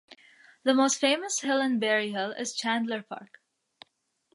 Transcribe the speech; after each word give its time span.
The 0.63 0.73
most 0.73 0.99
famous 0.99 1.41
hill 1.41 1.61
in 1.61 1.77
Berryhill 1.79 2.31
is 2.31 2.55
Chandler 2.55 3.03
Park. 3.03 3.39